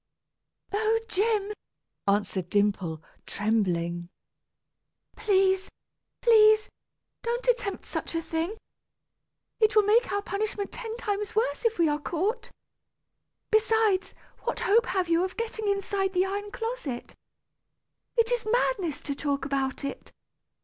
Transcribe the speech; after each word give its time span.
"Oh! 0.73 0.99
Jim," 1.07 1.53
answered 2.07 2.49
Dimple, 2.49 3.03
trembling. 3.27 4.09
"Please, 5.15 5.69
please, 6.21 6.69
don't 7.21 7.47
attempt 7.47 7.85
such 7.85 8.15
a 8.15 8.21
thing. 8.23 8.57
It 9.59 9.75
will 9.75 9.83
make 9.83 10.11
our 10.11 10.23
punishment 10.23 10.71
ten 10.71 10.97
times 10.97 11.35
worse 11.35 11.65
if 11.65 11.77
we 11.77 11.87
are 11.87 11.99
caught. 11.99 12.49
Besides, 13.51 14.15
what 14.39 14.61
hope 14.61 14.87
have 14.87 15.07
you 15.07 15.23
of 15.23 15.37
getting 15.37 15.67
inside 15.67 16.13
the 16.13 16.25
iron 16.25 16.49
closet? 16.49 17.13
It 18.17 18.31
is 18.31 18.43
madness 18.51 19.01
to 19.03 19.13
talk 19.13 19.45
about 19.45 19.85
it. 19.85 20.11